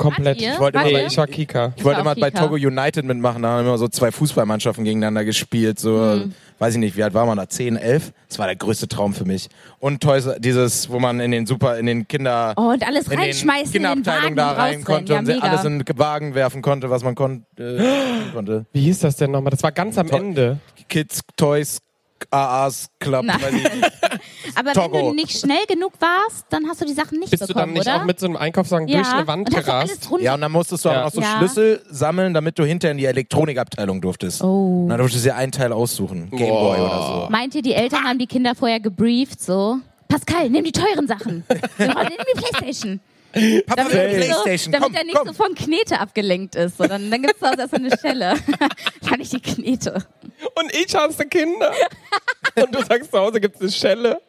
[0.02, 0.42] Komplett.
[0.42, 1.74] Ich wollte immer, ich war Kika.
[1.76, 2.32] Ich wollte immer bei.
[2.32, 6.34] Togo United mitmachen, da haben immer so zwei Fußballmannschaften gegeneinander gespielt, so, Mhm.
[6.60, 8.12] weiß ich nicht, wie alt war man da, 10, 11?
[8.30, 9.50] Das war der größte Traum für mich.
[9.80, 13.12] Und Toys, dieses, wo man in den Super, in den Kinder, Oh, und alles in
[13.12, 14.86] den reinschmeißen in den Kinderabteilung Wagen da und rein rausrennen.
[14.86, 15.40] konnte Ja, und mega.
[15.48, 17.78] alles in den Wagen werfen konnte, was man kon äh,
[18.34, 18.66] konnte.
[18.74, 19.52] Wie hieß das denn nochmal?
[19.52, 20.60] Das war ganz am To- Ende.
[20.90, 21.80] Kids, Toys,
[22.30, 23.26] AAs, Club.
[24.56, 24.94] Aber Togo.
[24.98, 27.68] wenn du nicht schnell genug warst, dann hast du die Sachen nicht Bist du bekommen,
[27.68, 28.02] dann nicht oder?
[28.02, 28.98] auch mit so einem Einkaufswagen ja.
[29.02, 30.10] durch eine Wand du gerast?
[30.20, 31.02] Ja, und dann musstest du Ja.
[31.02, 31.38] auch noch so Ja.
[31.38, 34.44] Schlüssel sammeln, damit du hinterher in die Elektronikabteilung durftest.
[34.44, 34.84] Oh.
[34.84, 36.30] Und dann durftest du dir einen Teil aussuchen.
[36.32, 37.32] Gameboy oder so.
[37.32, 39.78] Meint ihr, die Eltern haben die Kinder vorher gebrieft, so?
[40.08, 41.44] Pascal, nimm die teuren Sachen.
[41.78, 43.00] Wir wollen nimm die Playstation.
[43.34, 45.28] Papa Damit, will er nicht Playstation, so, damit komm, er nicht komm.
[45.30, 46.78] so von Knete abgelenkt ist.
[46.78, 48.34] So, dann dann gibt es da erst eine Schelle.
[49.08, 50.04] Kann ich die Knete.
[50.56, 51.72] Und ich hasse Kinder.
[52.56, 54.22] Und du sagst, zu Hause gibt es eine Schelle.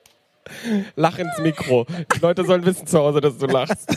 [0.97, 1.87] Lach ins Mikro.
[2.15, 3.89] Die Leute sollen wissen zu Hause, dass du lachst.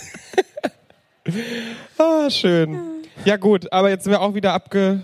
[1.98, 2.80] ah, schön.
[3.26, 5.04] Ja gut, aber jetzt sind wir auch wieder abgeschwiffen.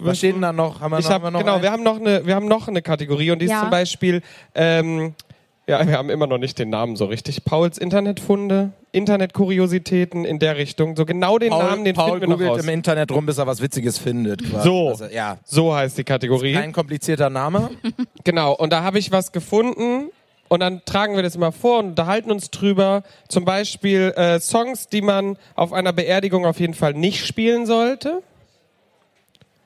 [0.00, 0.80] Was steht denn da noch?
[0.80, 1.62] Haben wir Ich noch, hab, haben wir noch genau, einen?
[1.62, 3.54] wir haben noch eine, wir haben noch eine Kategorie und die Ja.
[3.56, 4.22] ist zum Beispiel,
[4.54, 5.14] ähm,
[5.66, 7.44] ja, wir haben immer noch nicht den Namen so richtig.
[7.44, 10.94] Pauls Internetfunde, Internetkuriositäten in der Richtung.
[10.96, 12.62] So genau den Paul, Namen, den Paul finden wir noch googelt raus.
[12.62, 14.44] im Internet rum, bis er was Witziges findet.
[14.44, 14.64] Quasi.
[14.68, 14.88] So.
[14.90, 16.52] Also, ja, So heißt die Kategorie.
[16.54, 17.70] kein komplizierter Name.
[18.24, 20.10] Genau, und da habe ich was gefunden
[20.48, 23.02] und dann tragen wir das immer vor und unterhalten uns drüber.
[23.28, 28.22] Zum Beispiel äh, Songs, die man auf einer Beerdigung auf jeden Fall nicht spielen sollte.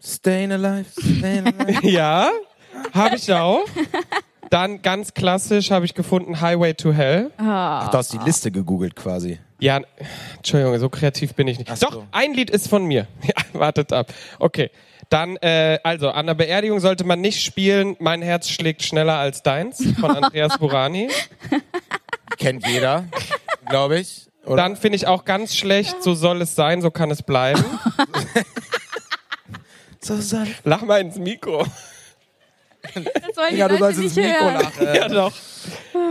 [0.03, 1.87] Stayin' alive, stayin' alive.
[1.89, 2.31] ja,
[2.93, 3.65] habe ich auch.
[4.51, 7.31] Dann ganz klassisch habe ich gefunden Highway to Hell.
[7.37, 9.39] Ach, du hast die Liste gegoogelt quasi.
[9.61, 9.81] Ja,
[10.37, 11.71] Entschuldigung, so kreativ bin ich nicht.
[11.71, 11.87] Ach so.
[11.87, 13.07] Doch, ein Lied ist von mir.
[13.23, 14.13] Ja, wartet ab.
[14.39, 14.71] Okay.
[15.09, 19.43] Dann, äh, also, an der Beerdigung sollte man nicht spielen, Mein Herz schlägt schneller als
[19.43, 21.09] deins von Andreas Burani.
[22.37, 23.05] Kennt jeder,
[23.69, 24.29] glaube ich.
[24.45, 24.57] Oder?
[24.57, 27.63] Dann finde ich auch ganz schlecht, so soll es sein, so kann es bleiben.
[30.01, 31.67] so soll Lach mal ins Mikro.
[33.53, 34.89] Ja, du sollst ins Mikro lachen.
[34.95, 35.33] Ja, doch.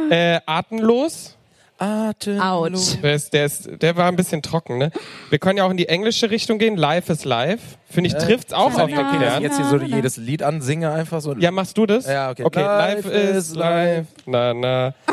[0.10, 1.36] Äh, atemlos.
[1.80, 2.40] Atem.
[2.40, 3.00] Autsch.
[3.04, 4.92] Der, ist, der, ist, der war ein bisschen trocken, ne?
[5.30, 6.76] Wir können ja auch in die englische Richtung gehen.
[6.76, 7.62] Life is live.
[7.90, 9.44] Finde ich, trifft's auch auf den Kern.
[9.44, 11.36] jetzt hier so jedes Lied ansinge, einfach so.
[11.36, 12.08] Ja, machst du das?
[12.08, 12.44] Ja, okay.
[12.44, 14.08] Okay, life, Life is life.
[14.26, 14.94] Na, na.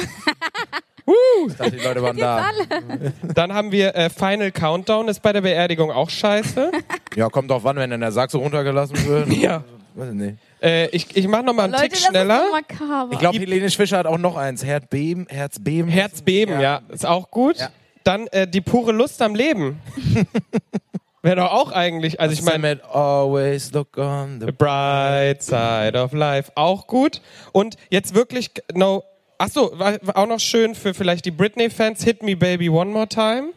[1.47, 2.47] Ich dachte, die Leute waren da.
[3.35, 6.73] Dann haben wir äh, Final Countdown, ist bei der Beerdigung auch scheiße.
[7.15, 9.29] Ja, kommt drauf an, wenn dann der Sack so runtergelassen wird.
[9.35, 9.65] Ja.
[9.95, 10.39] Weiß ich nicht.
[10.65, 12.41] Äh, ich ich mache nochmal einen Leute, Tick das schneller.
[12.41, 13.13] ist so makaber.
[13.13, 14.65] Ich glaube, Helene Fischer hat auch noch eins.
[14.65, 15.91] Herzbeben, Herzbeben.
[15.91, 16.81] Herzbeben, ja.
[16.89, 17.59] Ist auch gut.
[17.59, 17.69] Ja.
[18.03, 19.81] Dann äh, die pure Lust am Leben.
[21.23, 26.13] Wäre doch auch eigentlich, also ich meine Always Look on the The Bright Side of
[26.13, 27.23] Life, auch gut.
[27.53, 29.03] Und jetzt wirklich, no,
[29.39, 32.91] ach so, war, war auch noch schön für vielleicht die Britney-Fans, Hit Me Baby One
[32.91, 33.53] More Time.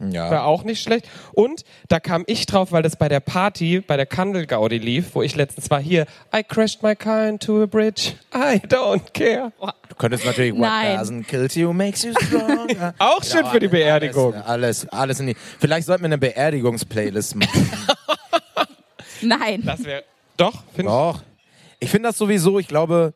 [0.00, 0.42] War Ja.
[0.44, 1.06] auch nicht schlecht.
[1.32, 5.22] Und da kam ich drauf, weil das bei der Party, bei der Kandelgaudi lief, wo
[5.22, 9.52] ich letztens war, hier, I crashed my car into a bridge, I don't care.
[9.88, 10.98] Du könntest natürlich What Nein.
[10.98, 12.94] doesn't kill you makes you stronger.
[12.98, 14.32] Auch schön für die Beerdigung.
[14.34, 15.36] Alles, alles, alles in die.
[15.58, 17.70] Vielleicht sollten wir eine Beerdigungsplaylist machen.
[19.22, 19.62] Nein.
[19.64, 20.04] Das wäre,
[20.36, 20.96] doch, finde ich.
[20.96, 21.22] Doch.
[21.78, 23.12] Ich finde das sowieso, ich glaube,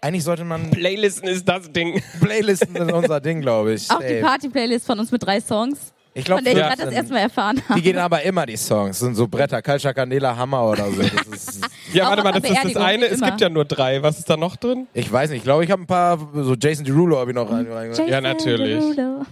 [0.00, 2.02] eigentlich sollte man Playlisten ist das Ding.
[2.20, 3.90] Playlisten sind unser Ding, glaube ich.
[3.90, 4.20] Auch die Safe.
[4.20, 7.62] Party-Playlist von uns mit drei Songs, Ich glaube, ich gerade das erste Mal erfahren Die
[7.70, 7.80] habe.
[7.80, 8.98] gehen aber immer, die Songs.
[8.98, 11.00] Das sind so Bretter, Kalscha Candela, Hammer oder so.
[11.02, 11.12] Das
[11.46, 11.60] ist,
[11.94, 13.06] Ja, warte mal, das ist das eine.
[13.06, 14.02] Es gibt ja nur drei.
[14.02, 14.86] Was ist da noch drin?
[14.92, 17.50] ich weiß nicht, ich glaube, ich habe ein paar, so Jason Derulo habe ich noch
[17.50, 17.66] rein.
[17.70, 18.94] rein Ja, natürlich.
[18.94, 19.24] Derulo.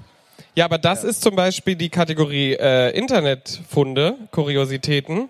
[0.57, 5.29] Ja, aber das ist zum Beispiel die Kategorie äh, Internetfunde, Kuriositäten.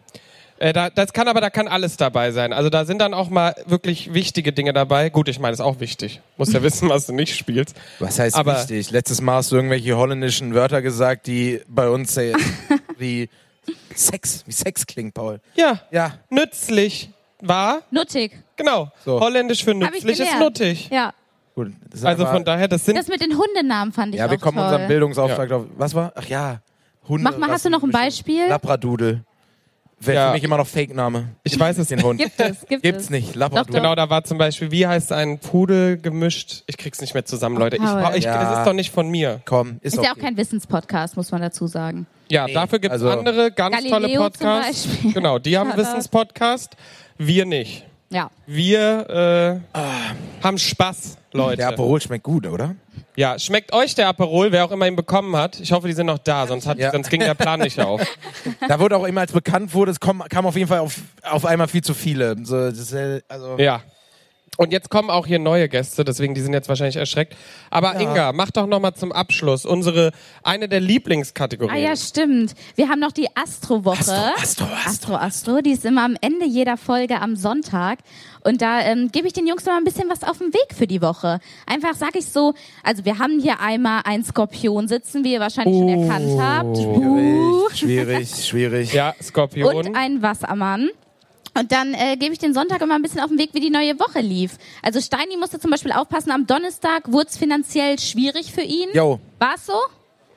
[0.61, 2.53] Äh, da, das kann aber, da kann alles dabei sein.
[2.53, 5.09] Also da sind dann auch mal wirklich wichtige Dinge dabei.
[5.09, 6.21] Gut, ich meine, ist auch wichtig.
[6.37, 7.75] Muss ja wissen, was du nicht spielst.
[7.99, 8.91] Was heißt Aber- wichtig?
[8.91, 12.35] Letztes Mal hast du irgendwelche holländischen Wörter gesagt, die bei uns äh,
[12.99, 13.31] wie
[13.95, 15.41] Sex, wie Sex klingt, Paul.
[15.55, 18.39] Ja, Ja, nützlich war, Nuttig.
[18.57, 18.93] genau.
[19.05, 19.19] So.
[19.19, 20.91] Holländisch für nützlich ist nuttig.
[20.93, 21.15] Ja.
[21.55, 21.73] gut.
[22.03, 24.59] Also von daher, das sind Das mit den Hundenamen fand ich Ja, auch wir kommen
[24.59, 24.67] toll.
[24.67, 25.65] unserem Bildungsauftrag auf.
[25.79, 26.13] Was war?
[26.17, 26.61] Ach ja,
[27.09, 27.25] Hunde.
[27.25, 28.47] Mach mal, hast du noch ein Beispiel?
[28.47, 29.25] Labradudel.
[30.03, 30.27] Wäre Ja.
[30.29, 31.29] für mich immer noch Fake-Name.
[31.45, 32.19] Ich weiß es Den Hund.
[32.21, 33.11] Gibt es, gibt Gibt's es.
[33.11, 33.31] nicht.
[33.31, 33.81] Doch, Labradudel.
[33.81, 36.63] Genau, da war zum Beispiel, wie heißt ein Pudel gemischt?
[36.67, 37.77] Ich krieg's nicht mehr zusammen, Leute.
[37.77, 38.43] Ich, brauch- ich, Ja.
[38.51, 39.43] Das ist doch nicht von mir.
[39.45, 40.07] Komm, ist, Ist okay.
[40.07, 42.07] ja auch kein Wissenspodcast, muss man dazu sagen.
[42.31, 44.89] Ja, Nee, dafür gibt's also- andere ganz Galileo tolle Podcasts.
[45.13, 45.77] Genau, die haben.
[45.77, 46.77] Wissenspodcast.
[47.19, 47.85] Wir nicht.
[48.13, 48.31] Ja.
[48.47, 49.79] Wir äh,
[50.43, 51.59] haben Spaß, Leute.
[51.59, 52.75] Der Aperol schmeckt gut, oder?
[53.15, 55.61] Ja, schmeckt euch der Aperol, wer auch immer ihn bekommen hat?
[55.61, 56.91] Ich hoffe, die sind noch da, sonst, hat, Ja.
[56.91, 58.01] sonst ging der Plan nicht auf.
[58.69, 61.45] Da wurde auch immer, als bekannt wurde, es kam, kam auf jeden Fall auf, auf
[61.45, 62.37] einmal viel zu viele.
[62.45, 63.83] So, das, ist, also, Ja.
[64.61, 67.35] Und jetzt kommen auch hier neue Gäste, deswegen die sind jetzt wahrscheinlich erschreckt.
[67.71, 71.83] Aber Inga, mach doch noch mal zum Abschluss unsere eine der Ah Lieblingskategorien.
[71.83, 72.55] ja, stimmt.
[72.75, 73.97] Wir haben noch die Astro-Woche.
[74.37, 75.61] Astro, Astro, Astro, Astro.
[75.63, 78.01] Die ist immer am Ende jeder Folge am Sonntag.
[78.45, 80.75] Und da ähm, gebe ich den Jungs noch mal ein bisschen was auf den Weg
[80.77, 81.41] für die Woche.
[81.67, 82.53] Einfach sage ich so,
[82.85, 86.77] also wir haben hier einmal einen Skorpion sitzen, wie ihr wahrscheinlich schon erkannt habt.
[86.77, 87.67] Uh.
[87.73, 88.93] Schwierig, schwierig, schwierig.
[88.93, 89.75] Ja, Skorpion.
[89.75, 90.91] Und ein Wassermann.
[91.59, 93.71] Und dann äh, gebe ich den Sonntag immer ein bisschen auf den Weg, wie die
[93.71, 94.53] neue Woche lief.
[94.83, 98.89] Also Steini musste zum Beispiel aufpassen, am Donnerstag wurde es finanziell schwierig für ihn.
[98.95, 99.75] Jo, War es so?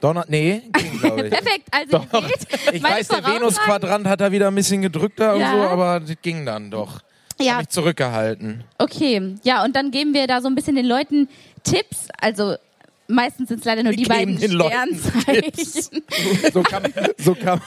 [0.02, 1.02] Donner, nee, ging, ich.
[1.02, 5.54] Perfekt, also ihr seht, Ich weiß, der Venus-Quadrant hat da wieder ein bisschen gedrückter Ja.
[5.54, 7.00] und so, aber das ging dann doch.
[7.40, 8.64] Ja, Hab mich zurückgehalten.
[8.80, 9.36] okay.
[9.44, 11.30] Ja, und dann geben wir da so ein bisschen den Leuten
[11.64, 12.08] Tipps.
[12.20, 12.56] Also
[13.08, 16.04] meistens sind es leider nur die beiden Sternzeichen.
[16.54, 17.62] So kann, so kann,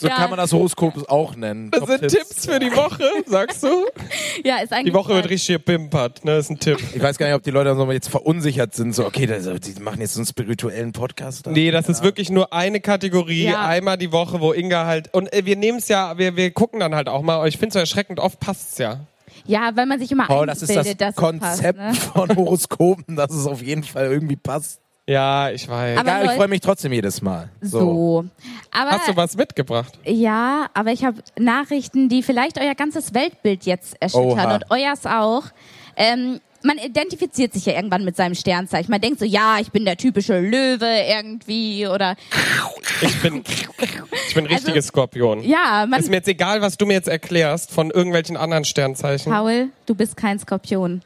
[0.00, 0.16] so Ja.
[0.16, 1.70] kann man das Horoskop auch nennen.
[1.70, 3.86] das sind Tipps für die Woche, sagst du?
[4.44, 6.36] Ja, ist eigentlich Die Woche wird richtig gepimpert, ne?
[6.36, 6.78] ist ein Tipp.
[6.94, 8.94] Ich weiß gar nicht, ob die Leute so jetzt verunsichert sind.
[8.94, 11.46] So, okay, das, die machen jetzt so einen spirituellen Podcast.
[11.46, 11.50] da.
[11.50, 13.66] Nee, das ist wirklich nur eine Kategorie, Ja.
[13.66, 15.12] einmal die Woche, wo Inga halt.
[15.14, 17.46] Und äh, wir nehmen es ja, wir, wir gucken dann halt auch mal.
[17.48, 19.00] Ich finde es so erschreckend, oft passt's ja.
[19.44, 22.10] Ja, weil man sich immer Paul, das ist das es Konzept passt, ne?
[22.12, 24.80] von Horoskopen, dass es auf jeden Fall irgendwie passt.
[25.08, 25.98] Ja, ich weiß.
[25.98, 27.48] Aber Ja, ich freue mich trotzdem jedes Mal.
[27.60, 28.24] So.
[28.76, 29.98] Aber Hast du was mitgebracht?
[30.04, 34.54] Ja, aber ich habe Nachrichten, die vielleicht euer ganzes Weltbild jetzt erschüttern Oha.
[34.54, 35.44] und euers auch.
[35.96, 38.90] Ähm, man identifiziert sich ja irgendwann mit seinem Sternzeichen.
[38.90, 42.16] Man denkt so, ja, ich bin der typische Löwe irgendwie oder
[43.00, 43.42] Ich bin,
[44.28, 45.38] ich bin richtiges Skorpion.
[45.38, 48.64] Also, ja, man Ist mir jetzt egal, was du mir jetzt erklärst von irgendwelchen anderen
[48.64, 49.32] Sternzeichen.
[49.32, 51.02] Paul, du bist kein Skorpion.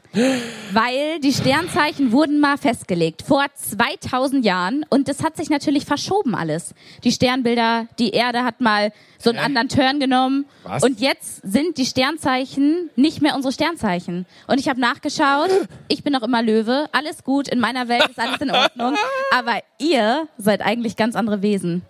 [0.71, 6.33] Weil die Sternzeichen wurden mal festgelegt vor 2000 Jahren und das hat sich natürlich verschoben
[6.33, 6.73] alles.
[7.03, 8.91] Die Sternbilder, die Erde hat mal
[9.23, 10.83] so einen anderen Turn genommen Was?
[10.83, 14.25] und jetzt sind die Sternzeichen nicht mehr unsere Sternzeichen.
[14.47, 15.49] Und ich habe nachgeschaut,
[15.87, 18.95] ich bin noch immer Löwe, alles gut, in meiner Welt ist alles in Ordnung,
[19.37, 21.81] aber ihr seid eigentlich ganz andere Wesen.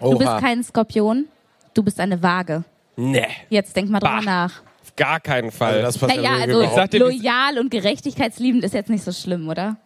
[0.00, 0.40] Du bist Oha.
[0.40, 1.26] kein Skorpion,
[1.74, 2.64] du bist eine Waage.
[2.96, 4.22] Nee, Jetzt denk mal drüber Bah.
[4.22, 4.52] nach.
[4.82, 5.74] auf gar keinen Fall.
[5.74, 9.04] Also das passt Naja, ja also Ich sag dir, loyal und gerechtigkeitsliebend ist jetzt nicht
[9.04, 9.76] so schlimm, oder?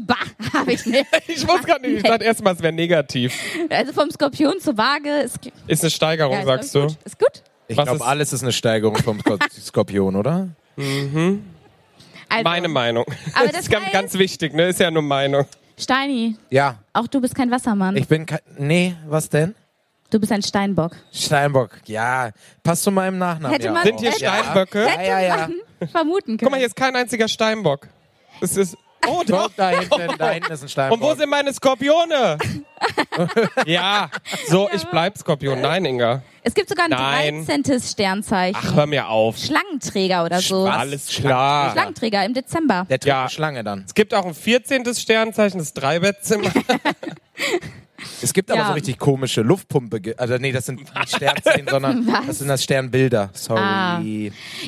[0.00, 0.14] Bah,
[0.52, 1.06] habe ich nicht.
[1.28, 3.34] ich wusste gar nicht, ich dachte erstmal, es wäre negativ.
[3.70, 6.82] Also vom Skorpion zur Waage ist, Ist eine Steigerung, ja, ist sagst du?
[6.82, 6.96] gut.
[7.04, 7.42] Ist gut.
[7.68, 10.48] Ich glaube, alles ist eine Steigerung vom Skor- Skorpion, oder?
[10.76, 13.04] Also, Meine Meinung.
[13.34, 14.68] Aber das das ist ganz, heißt- ganz wichtig, ne?
[14.68, 15.44] Ist ja nur Meinung.
[15.78, 16.78] Steini, Ja.
[16.92, 17.96] auch du bist kein Wassermann.
[17.96, 18.38] Ich bin kein.
[18.58, 19.54] Nee, was denn?
[20.10, 20.92] du bist ein Steinbock.
[21.12, 21.70] Steinbock.
[21.86, 22.30] Ja.
[22.62, 23.50] Passt zu meinem Nachnamen.
[23.52, 23.84] Hätte ja man- auch.
[23.86, 24.86] Sind hier Steinböcke?
[24.86, 25.48] Ja, ja, ja.
[25.90, 26.38] Vermuten können.
[26.38, 27.88] Guck mal, hier ist kein einziger Steinbock.
[28.40, 28.76] Es ist.
[29.06, 29.44] Oh, doch.
[29.44, 31.00] Guck, da hinten, da hinten ist ein Steinbock.
[31.00, 32.38] Und wo sind meine Skorpione?
[33.66, 34.10] ja,
[34.48, 35.60] so, ich bleib Skorpion.
[35.60, 36.22] Nein, Inga.
[36.42, 37.46] Es gibt sogar ein Nein.
[37.46, 37.80] 13.
[37.80, 38.60] Sternzeichen.
[38.62, 39.36] Ach, hör mir auf.
[39.38, 40.66] Schlangenträger oder so.
[40.66, 41.72] Alles klar.
[41.72, 42.86] Schlangenträger im Dezember.
[42.88, 43.28] Der trägt Ja.
[43.28, 43.84] Schlange dann.
[43.86, 44.94] Es gibt auch ein 14.
[44.94, 46.50] Sternzeichen, das Dreibettzimmer.
[48.22, 48.66] Es gibt aber Ja.
[48.68, 50.14] so richtig komische Luftpumpe.
[50.16, 52.26] Also nee, das sind nicht Sternzeichen, sondern Was?
[52.26, 53.30] das sind das Sternbilder.
[53.32, 53.60] Sorry.
[53.60, 54.00] Ah.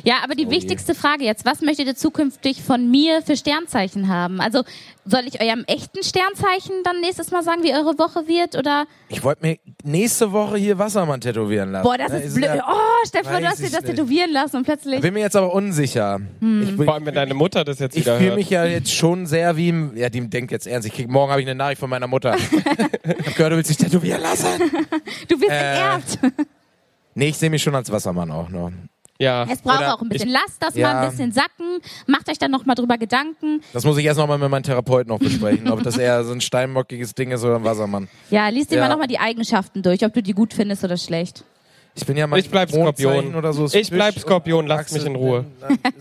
[0.05, 4.41] Ja, aber die wichtigste Frage jetzt, was möchtet ihr zukünftig von mir für Sternzeichen haben?
[4.41, 4.65] Also
[5.11, 8.57] soll ich eurem echten Sternzeichen dann nächstes Mal sagen, wie eure Woche wird?
[8.57, 11.85] Oder, Ich wollte mir nächste Woche hier Wassermann tätowieren lassen.
[11.85, 12.45] boah, das Ne, ist blöd.
[12.47, 13.97] ja- Oh, Stefan, du hast dir ich das nicht.
[13.97, 15.01] tätowieren lassen und plötzlich...
[15.01, 16.21] Bin mir jetzt aber unsicher.
[16.41, 18.39] Ich, Vor allem, wenn deine Mutter das jetzt ich wieder fühle hört.
[18.39, 20.87] mich ja jetzt schon sehr wie, im- ja, die denkt jetzt ernst.
[20.89, 22.37] Ich krieg, morgen habe ich eine Nachricht von meiner Mutter.
[23.03, 24.47] ich hab gehört, du willst dich tätowieren lassen.
[25.29, 26.19] Du wirst Äh, geerbt.
[27.15, 28.71] Nee, ich sehe mich schon als Wassermann auch noch.
[29.21, 29.47] Ja.
[29.51, 30.29] Es braucht oder auch ein bisschen.
[30.29, 30.93] ich- Lasst das ja.
[30.93, 31.81] mal ein bisschen sacken.
[32.07, 33.61] Macht euch dann noch mal drüber Gedanken.
[33.73, 36.33] Das muss ich erst noch mal mit meinem Therapeuten noch besprechen, ob das eher so
[36.33, 38.09] ein steinbockiges Ding ist oder ein Wassermann.
[38.31, 38.83] Ja, liest dir Ja.
[38.83, 41.45] mal noch mal die Eigenschaften durch, ob du die gut findest oder schlecht.
[42.01, 43.35] Ich bin ja mal Ich bleib Skorpion.
[43.35, 43.67] oder so.
[43.73, 45.45] Ich bleib Skorpion, lasst mich in Ruhe.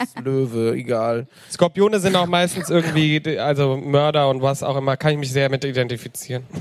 [0.04, 1.26] Ist Löwe, egal.
[1.52, 5.50] Skorpione sind auch meistens irgendwie, also Mörder und was auch immer, kann ich mich sehr
[5.50, 6.44] mit identifizieren.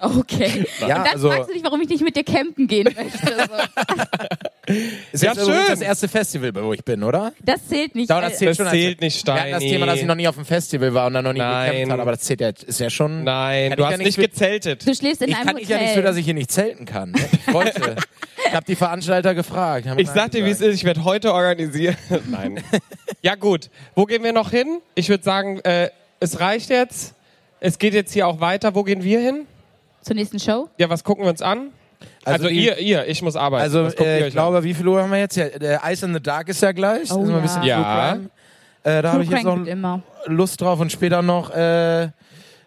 [0.00, 0.64] Okay.
[0.80, 3.18] Ja, und dann also- fragst du dich, warum ich nicht mit dir campen gehen möchte.
[3.26, 4.72] So.
[5.12, 5.56] Ist Ja, jetzt schön.
[5.68, 7.32] das erste Festival, wo ich bin, oder?
[7.42, 8.08] Das zählt nicht.
[8.10, 9.72] Doch, das zählt Das schon als- zählt nicht, Wir hatten das Steini.
[9.72, 11.72] Thema, dass ich noch nie auf dem Festival war und dann noch nie Nein.
[11.72, 13.24] gecampt habe, aber das zählt ja, ist ja schon...
[13.24, 14.86] Nein, Kann du hast ja nicht nichts für- gezeltet.
[14.86, 15.76] Du schläfst in Ich einem kann ich Hotel.
[15.76, 17.10] ja nicht für, dass ich hier nicht zelten kann.
[17.10, 17.18] Ne?
[17.46, 17.96] Ich wollte.
[18.58, 19.86] Ich habe die Veranstalter gefragt.
[19.86, 21.96] Haben Ich sag dir, wie es ist, ich werde heute organisieren.
[22.26, 22.62] Nein.
[23.20, 24.80] Ja gut, wo gehen wir noch hin?
[24.94, 25.90] Ich würde sagen, äh,
[26.20, 27.14] es reicht jetzt.
[27.58, 28.76] Es geht jetzt hier auch weiter.
[28.76, 29.46] Wo gehen wir hin?
[30.02, 30.68] Zur nächsten Show?
[30.78, 31.70] Ja, was gucken wir uns an?
[32.24, 33.62] Also, Also ihr, ihr, ich muss arbeiten.
[33.62, 35.36] Also, äh, ich glaube, wie viel Uhr haben wir jetzt?
[35.36, 37.10] Ja, der Ice in the Dark ist ja gleich.
[37.10, 37.40] Oh ist mal ein ja.
[37.40, 37.76] bisschen Ja.
[37.82, 38.98] True Crime.
[38.98, 40.00] Äh, da habe ich jetzt noch.
[40.26, 42.08] Lust drauf und später noch, äh,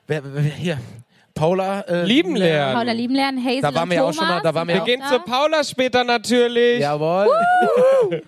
[0.07, 0.77] wer, wer, hier,
[1.41, 1.81] Paula.
[1.81, 2.75] Äh, Lieben lernen.
[2.75, 5.01] Paula lieben lernen, Hazel Da waren wir auch schon mal- da waren wir Wir gehen
[5.09, 6.79] zu Paula später natürlich.
[6.79, 7.27] Jawohl.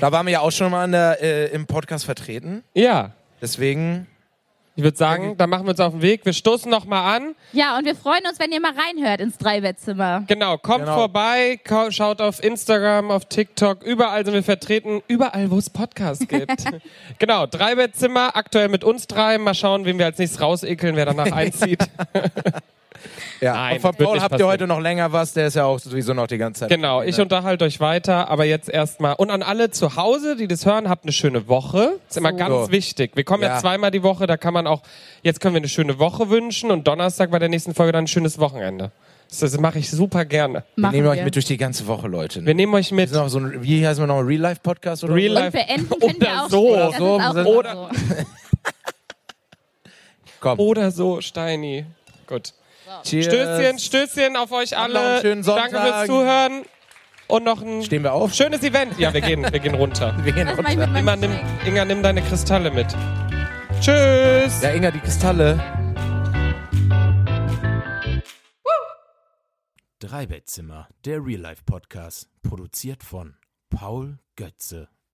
[0.00, 2.64] Da waren wir ja auch schon mal in der, äh, im Podcast vertreten.
[2.74, 3.10] Ja.
[3.42, 4.06] Deswegen,
[4.78, 6.24] Ich würde sagen, da machen wir uns auf den Weg.
[6.24, 7.34] Wir stoßen noch mal an.
[7.52, 10.22] Ja, und wir freuen uns, wenn ihr mal reinhört ins Dreibettzimmer.
[10.28, 10.94] Genau, kommt Genau.
[10.94, 11.58] vorbei,
[11.90, 16.62] schaut auf Instagram, auf TikTok, überall sind wir vertreten, überall, wo es Podcasts gibt.
[17.18, 19.36] genau, Dreibettzimmer, aktuell mit uns drei.
[19.38, 21.80] Mal schauen, wen wir als nächstes rausekeln, wer danach einzieht.
[23.40, 23.54] ja.
[23.54, 24.50] Nein, und von Paul habt ihr passieren.
[24.50, 26.70] heute noch länger was, der ist ja auch sowieso noch die ganze Zeit.
[26.70, 29.14] Genau, ich unterhalte euch weiter, aber jetzt erstmal.
[29.14, 31.98] Und an alle zu Hause, die das hören, habt eine schöne Woche.
[32.08, 32.72] ist immer ganz So.
[32.72, 33.12] wichtig.
[33.14, 33.50] Wir kommen ja.
[33.50, 33.58] Ja.
[33.58, 34.82] zweimal die Woche, da kann man auch,
[35.22, 38.08] jetzt können wir eine schöne Woche wünschen und Donnerstag bei der nächsten Folge dann ein
[38.08, 38.92] schönes Wochenende.
[39.40, 40.64] Das, mache ich super gerne.
[40.74, 41.10] Wir Machen nehmen wir.
[41.10, 42.46] euch mit durch die ganze Woche, Leute.
[42.46, 43.10] Wir nehmen euch Wir mit.
[43.10, 45.40] sind auch so ein, wie heißen wir noch, Real Life Podcast oder Real so?
[45.40, 45.52] Life.
[45.58, 45.66] Wir
[46.16, 46.76] Oder auch so.
[46.76, 47.88] Das So, oder- so.
[50.40, 50.58] Komm.
[50.60, 51.84] Oder so, Steini.
[52.26, 52.54] Gut.
[53.04, 53.26] Cheers.
[53.26, 54.98] Stößchen, Stößchen auf euch alle.
[55.00, 55.70] einen schönen Sonntag.
[55.70, 56.62] Danke fürs Zuhören.
[57.26, 58.32] Und noch ein Stehen wir auf?
[58.32, 58.98] schönes Event.
[58.98, 60.14] Ja, wir gehen, wir gehen runter.
[60.22, 60.96] Wir gehen ich runter.
[60.96, 61.38] Inga nimm.
[61.66, 62.86] Inga, nimm deine Kristalle mit.
[63.80, 64.62] Tschüss.
[64.62, 65.60] Ja, Inga, die Kristalle.
[69.98, 73.36] Drei Bettzimmer, der Real Life Podcast, produziert von
[73.68, 74.88] Paul Götze.